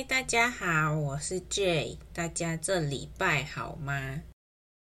[0.00, 4.22] 嗨，大家好，我是 Jay，大家这礼拜好吗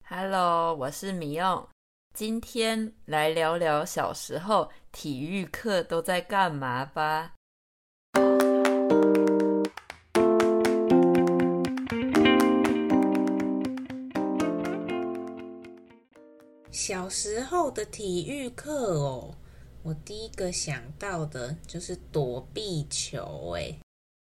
[0.08, 1.68] ？Hello，我是米用，
[2.14, 7.34] 今天来聊聊小时候体育课都在干嘛吧。
[16.72, 19.36] 小时候的体育课哦，
[19.84, 23.78] 我第一个想到的就是躲避球，哎。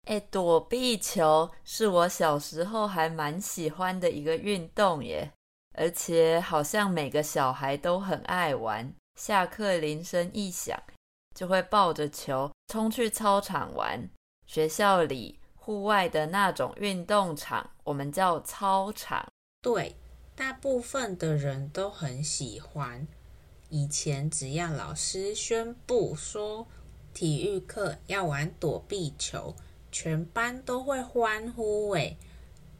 [0.08, 5.30] 哎，躲避球是我小时候还蛮喜欢的一个运动耶，
[5.74, 8.90] 而且好像每个小孩都很爱玩。
[9.20, 10.82] 下课铃声一响，
[11.34, 14.08] 就会抱着球冲去操场玩。
[14.46, 19.28] 学校里户外的那种运动场，我们叫操场。
[19.60, 19.94] 对，
[20.34, 23.06] 大部分的人都很喜欢。
[23.68, 26.66] 以前只要老师宣布说
[27.12, 29.54] 体育课要玩躲避球，
[29.90, 32.16] 全班都会欢呼诶，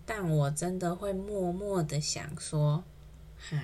[0.05, 2.85] 但我真的会默默的想说，
[3.37, 3.57] 哈，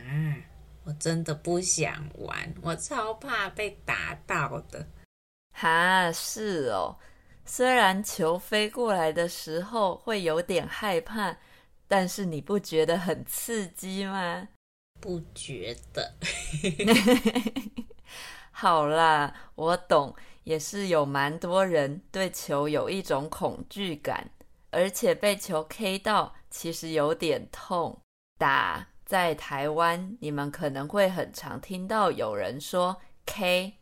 [0.84, 4.86] 我真的不想玩，我超怕被打到的。
[5.52, 6.96] 哈，是哦，
[7.44, 11.36] 虽然球飞过来的时候会有点害怕，
[11.86, 14.48] 但是你不觉得很刺激吗？
[15.00, 16.14] 不觉得。
[18.50, 20.14] 好啦，我懂。
[20.44, 24.30] 也是有蛮多人对球有一种恐惧感，
[24.70, 27.98] 而且被球 K 到，其实有点痛。
[28.38, 33.72] 打在台湾，你们可能会很常听到有人说 K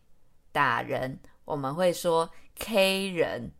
[0.52, 3.52] 打人，我们会说 K 人。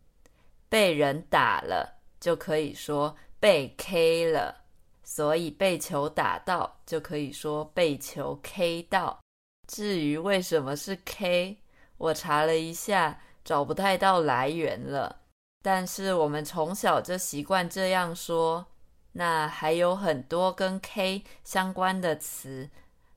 [0.69, 4.55] 被人打了就可以说被 K 了，
[5.03, 9.19] 所以被球打到就可以说被球 K 到。
[9.67, 11.55] 至于为什么是 K？
[11.97, 15.21] 我查了一下，找不太到来源了。
[15.61, 18.65] 但是我们从小就习惯这样说。
[19.13, 22.69] 那还有很多跟 K 相关的词，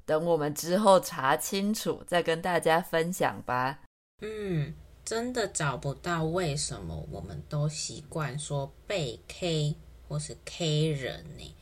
[0.04, 3.80] 等我们之后查清楚再跟大家分享吧。
[4.20, 4.74] 嗯，
[5.04, 11.56] 真的找不到为什么我们都习惯说被 K 或是 K 人呢？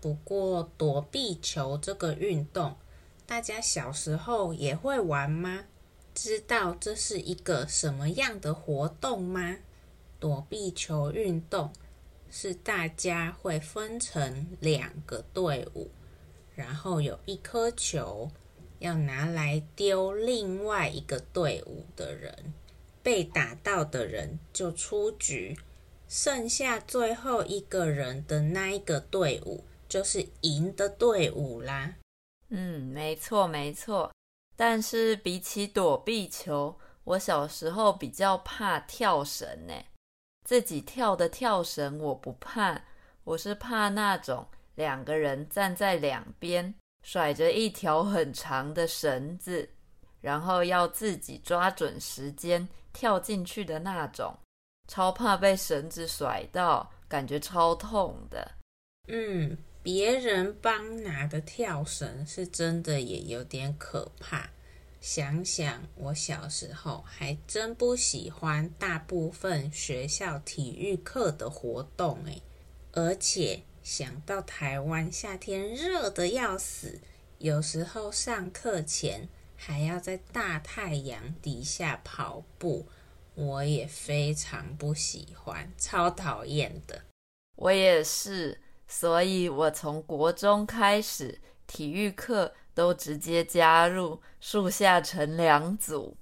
[0.00, 2.76] 不过躲避球这个运动，
[3.26, 5.64] 大家小时候也会玩吗？
[6.20, 9.58] 知道这是一个什么样的活动吗？
[10.18, 11.72] 躲避球运动
[12.28, 15.92] 是大家会分成两个队伍，
[16.56, 18.28] 然后有一颗球
[18.80, 22.52] 要拿来丢另外一个队伍的人，
[23.00, 25.56] 被打到的人就出局，
[26.08, 31.94] 剩下最后一个人的那一个队伍就是赢的队伍啦。
[32.48, 34.10] 嗯，没错，没错。
[34.58, 39.72] 但是比起躲避球，我小时候比较怕跳绳呢。
[40.44, 42.82] 自己跳的跳绳我不怕，
[43.22, 46.74] 我是怕那种两个人站在两边，
[47.04, 49.70] 甩着一条很长的绳子，
[50.20, 54.36] 然后要自己抓准时间跳进去的那种。
[54.88, 58.50] 超怕被绳子甩到，感觉超痛的。
[59.06, 59.56] 嗯。
[59.82, 64.50] 别人帮拿的跳绳是真的也有点可怕。
[65.00, 72.42] 想想我小时候还真不喜欢大部分学校体育课的活动诶，
[72.92, 77.00] 而且想到台湾夏天热得要死，
[77.38, 82.86] 有时候上课前还要在大太阳底下跑步，
[83.36, 87.02] 我也非常不喜欢，超讨厌的。
[87.54, 88.60] 我也是。
[88.88, 96.16] 所以我从国中开始，体育课都直接加入树下乘凉组，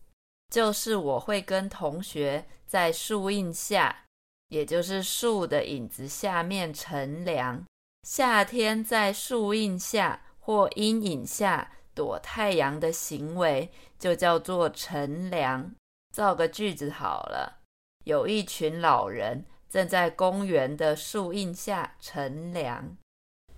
[0.52, 4.04] 就是我会跟同学在树荫下，
[4.48, 7.64] 也就是树的影子下面乘凉。
[8.02, 15.72] 夏天在树荫下或阴影下躲太阳的行为，就叫做乘凉。
[16.12, 17.60] 造个句子好了，
[18.04, 19.44] 有一群老人。
[19.68, 22.96] 正在公园的树荫下乘凉。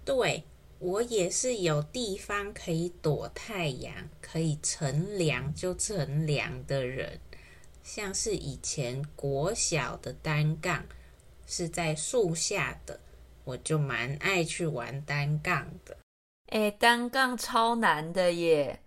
[0.05, 0.45] 对，
[0.79, 7.21] 我也是有地方可以躲太阳，可以乘凉就乘凉的人。
[7.83, 10.85] 像是以前国小的单杠
[11.47, 13.01] 是在树下的，
[13.45, 15.97] 我就蛮爱去玩单杠的。
[16.47, 18.81] 哎，单杠超难的耶！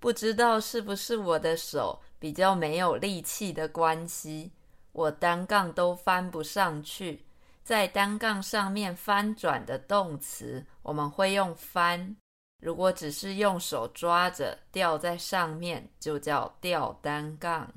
[0.00, 4.50] 不知道是不是我的手比较没有力气的关系。
[4.94, 7.24] 我单杠都翻不上去，
[7.64, 12.14] 在单杠上面翻转的动词，我们会用翻；
[12.62, 17.74] 如果只是用手抓着吊在上面，就叫吊单杠。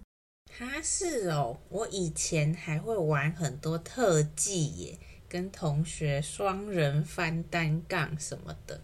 [0.59, 8.79] 哈，是哦，我以前还会玩很多特技耶，跟同学双人翻单杠什么的，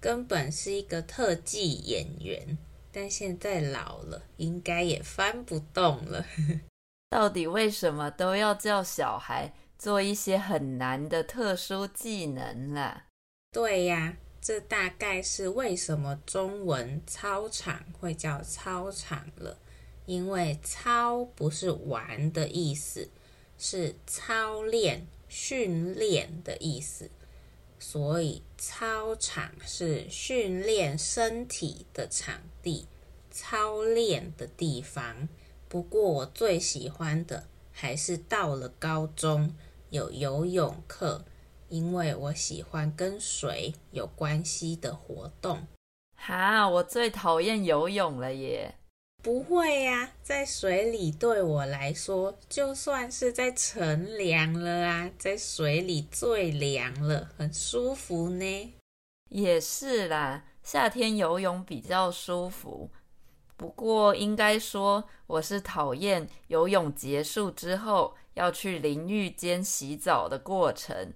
[0.00, 2.56] 根本是一个特技演员。
[2.92, 6.24] 但现在老了，应该也翻不动了。
[7.08, 13.06] 到底为什么都要叫小孩做一些很难的特殊技能啦？
[13.52, 19.58] 对呀，这大概是为什么中文操场会叫操场了。
[20.06, 23.08] 因为操不是玩的意思，
[23.56, 27.10] 是操练、训练的意思，
[27.78, 32.86] 所以操场是训练身体的场地、
[33.30, 35.26] 操练的地方。
[35.74, 39.56] 不过我最喜欢的还是到了高中
[39.90, 41.24] 有游泳课，
[41.68, 45.66] 因为我喜欢跟水有关系的活动。
[46.14, 48.76] 哈，我最讨厌游泳了耶！
[49.20, 58.74] 不会呀，在水里对我来说，就算是在乘凉了啊，在水里最凉了，很舒服呢。
[59.28, 62.88] 也是啦，夏天游泳比较舒服。
[63.56, 71.12] 不过应该说，我是讨厌游泳结束之后要去淋浴间洗澡的过程，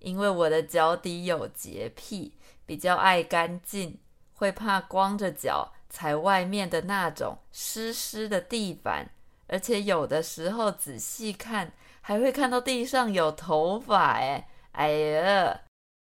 [0.00, 2.34] 因为我的脚底有洁癖，
[2.66, 3.98] 比较爱干净，
[4.34, 5.72] 会怕光着脚。
[5.90, 9.10] 踩外面的那种湿湿的地板，
[9.46, 11.72] 而且有的时候仔细看，
[12.02, 14.18] 还会看到地上有头发。
[14.18, 15.62] 哎，哎呀，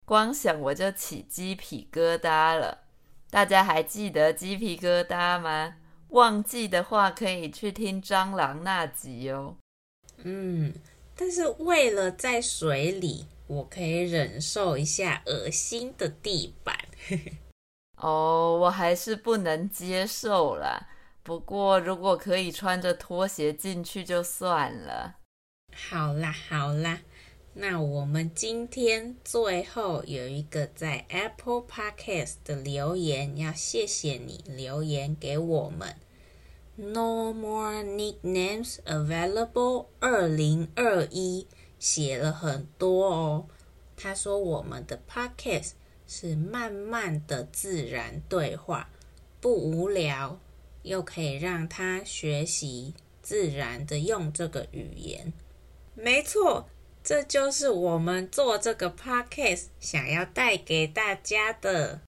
[0.04, 2.89] 光想我就起鸡皮疙瘩了。
[3.30, 5.76] 大家还记得鸡皮疙瘩吗？
[6.08, 9.56] 忘记的话可以去听蟑螂那集哦。
[10.24, 10.74] 嗯，
[11.14, 16.76] 但是为了在水里，我可以忍受一下恶心的地板。
[17.98, 20.88] 哦，我还是不能接受啦。
[21.22, 25.18] 不过，如果可以穿着拖鞋进去就算了。
[25.72, 26.98] 好啦，好啦，
[27.54, 35.96] 那我们今天最后有一个在 Apple Podcast 的留言，要谢谢你留言给我们。
[36.76, 39.86] No more nicknames available。
[39.98, 41.46] 二零二一
[41.78, 43.46] 写了很多哦。
[43.96, 45.72] 他说我们的 Podcast。
[46.12, 48.90] 是慢慢的自然对话，
[49.40, 50.40] 不无聊，
[50.82, 55.32] 又可以让他学习自然的用这个语言。
[55.94, 56.68] 没错，
[57.02, 62.00] 这就是我们做这个 podcast 想要带给大家的。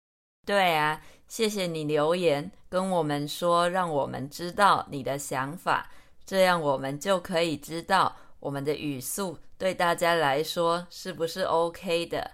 [0.46, 5.90] 对啊，谢谢你留言跟我们说，让我们知道你的想法，
[6.24, 12.32] 这样我们就可以知道我们的语速对大家来说是不是 OK 的。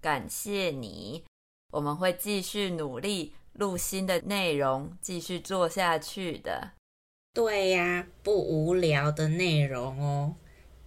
[0.00, 1.24] 感谢你，
[1.72, 6.72] 我们会继续努力录新的内容，继续做下去的。
[7.34, 10.34] 对呀，不无聊的内容哦。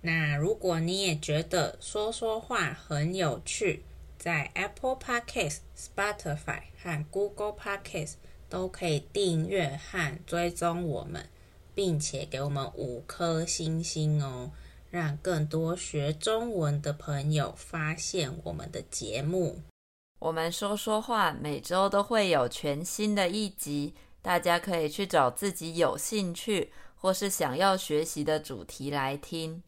[0.05, 3.85] 那如果你也觉得说说话很有趣，
[4.17, 8.15] 在 Apple Podcast、Spotify 和 Google Podcast
[8.49, 11.29] 都可以订阅和追踪我们，
[11.73, 14.51] 并且给我们五颗星星哦。
[14.91, 19.61] 让更多学中文的朋友发现我们的节目。
[20.19, 29.63] 我们说说话，每周都会有全新的一集，大家可以去找自己有兴趣或是想要学习的主题来听。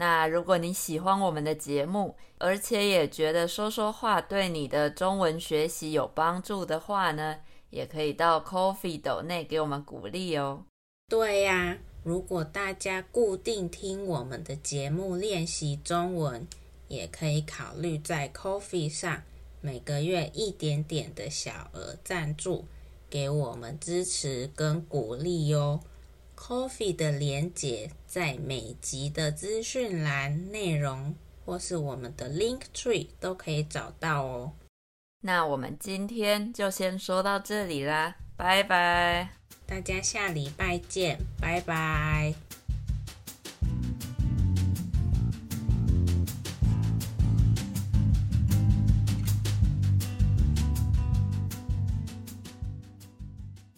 [0.00, 7.36] 那如果你喜欢我们的节目，而且也觉得说说话对你的中文学习有帮助的话呢，
[7.68, 10.64] 也可以到 Coffee 斗内给我们鼓励哦。
[11.06, 11.76] 对呀。
[12.02, 16.48] 如果大家固定听我们的节目练习中文，
[16.88, 19.22] 也可以考虑在 Coffee 上
[19.60, 22.64] 每个月一点点的小额赞助，
[23.10, 25.80] 给我们支持跟鼓励哟。
[26.40, 34.52] Ko-fi 的连结在每集的资讯栏内容，或是我们的 Link Tree 都可以找到哦。
[35.20, 39.28] 那我们今天就先说到这里啦，拜拜。
[39.66, 42.34] 大家下礼拜见，拜拜。